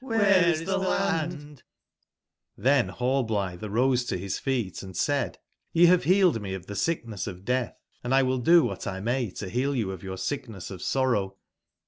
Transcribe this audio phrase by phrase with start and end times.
[0.03, 1.61] ^bere is tbe land?''
[2.59, 7.27] tiben Rallblitbe arose to bis feet, & said:'* Y^ ^^^^ bealed me of tbe sickness
[7.27, 10.71] of deatb, and X will do wbat X may to bcal you of your sickness
[10.71, 11.37] of sorrow.